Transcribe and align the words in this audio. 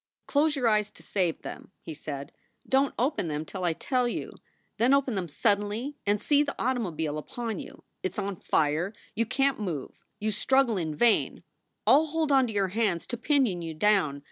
"Close 0.25 0.55
your 0.55 0.67
eyes, 0.67 0.89
to 0.89 1.03
save 1.03 1.43
them," 1.43 1.69
he 1.79 1.93
said. 1.93 2.31
"Don 2.67 2.87
t 2.89 2.95
open 2.97 3.27
them 3.27 3.45
till 3.45 3.63
I 3.63 3.73
tell 3.73 4.07
you 4.07 4.31
to. 4.31 4.37
Then 4.79 4.95
open 4.95 5.13
them 5.13 5.27
suddenly 5.29 5.95
and 6.07 6.19
see 6.19 6.41
the 6.41 6.59
automobile 6.59 7.19
upon 7.19 7.59
you. 7.59 7.83
It 8.01 8.13
s 8.13 8.17
on 8.17 8.37
fire. 8.37 8.93
You 9.13 9.27
can 9.27 9.57
t 9.57 9.61
move. 9.61 9.91
You 10.17 10.31
struggle 10.31 10.77
in 10.77 10.95
vain. 10.95 11.43
I 11.85 11.91
ll 11.93 12.07
hold 12.07 12.31
on 12.31 12.47
to 12.47 12.51
your 12.53 12.69
hands 12.69 13.05
to 13.05 13.15
pinion 13.17 13.61
you 13.61 13.75
down. 13.75 14.19